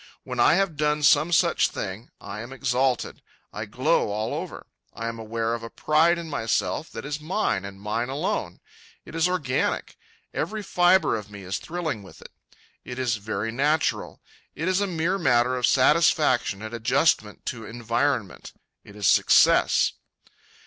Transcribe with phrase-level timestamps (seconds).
[0.23, 3.21] When I have done some such thing, I am exalted.
[3.53, 4.65] I glow all over.
[4.95, 8.61] I am aware of a pride in myself that is mine, and mine alone.
[9.05, 9.95] It is organic.
[10.33, 12.31] Every fibre of me is thrilling with it.
[12.83, 14.19] It is very natural.
[14.55, 18.53] It is a mere matter of satisfaction at adjustment to environment.
[18.83, 19.93] It is success.